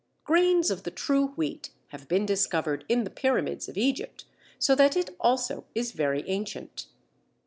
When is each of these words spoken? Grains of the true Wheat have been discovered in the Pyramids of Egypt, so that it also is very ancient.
Grains 0.23 0.71
of 0.71 0.81
the 0.81 0.89
true 0.89 1.27
Wheat 1.35 1.69
have 1.89 2.07
been 2.07 2.25
discovered 2.25 2.85
in 2.89 3.03
the 3.03 3.11
Pyramids 3.11 3.69
of 3.69 3.77
Egypt, 3.77 4.25
so 4.57 4.73
that 4.73 4.97
it 4.97 5.15
also 5.19 5.63
is 5.75 5.91
very 5.91 6.27
ancient. 6.27 6.87